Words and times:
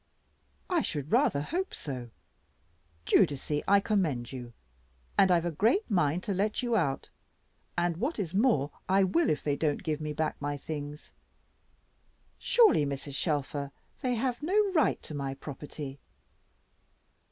"I 0.67 0.81
should 0.81 1.11
rather 1.11 1.41
hope 1.43 1.75
so. 1.75 2.09
Giudice, 3.05 3.61
I 3.67 3.79
commend 3.79 4.31
you; 4.31 4.53
and 5.15 5.29
I've 5.29 5.45
a 5.45 5.51
great 5.51 5.91
mind 5.91 6.23
to 6.23 6.33
let 6.33 6.63
you 6.63 6.75
out, 6.75 7.11
and 7.77 7.97
what 7.97 8.17
is 8.17 8.33
more, 8.33 8.71
I 8.89 9.03
will 9.03 9.29
if 9.29 9.43
they 9.43 9.55
don't 9.55 9.83
give 9.83 10.01
me 10.01 10.11
back 10.13 10.41
my 10.41 10.57
things. 10.57 11.11
Surely, 12.39 12.83
Mrs. 12.83 13.13
Shelfer, 13.13 13.69
they 14.01 14.15
have 14.15 14.41
no 14.41 14.71
right 14.73 14.99
to 15.03 15.13
my 15.13 15.35
property." 15.35 15.99